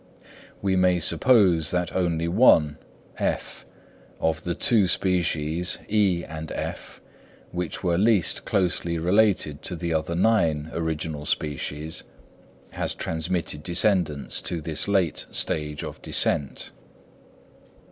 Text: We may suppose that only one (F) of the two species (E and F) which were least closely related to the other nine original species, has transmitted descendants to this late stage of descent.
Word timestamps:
We 0.63 0.75
may 0.75 0.99
suppose 0.99 1.69
that 1.69 1.95
only 1.95 2.27
one 2.27 2.79
(F) 3.19 3.67
of 4.19 4.41
the 4.45 4.55
two 4.55 4.87
species 4.87 5.77
(E 5.87 6.23
and 6.25 6.51
F) 6.53 6.99
which 7.51 7.83
were 7.83 7.99
least 7.99 8.43
closely 8.43 8.97
related 8.97 9.61
to 9.61 9.75
the 9.75 9.93
other 9.93 10.15
nine 10.15 10.71
original 10.73 11.27
species, 11.27 12.01
has 12.71 12.95
transmitted 12.95 13.61
descendants 13.61 14.41
to 14.41 14.59
this 14.59 14.87
late 14.87 15.27
stage 15.29 15.83
of 15.83 16.01
descent. 16.01 16.71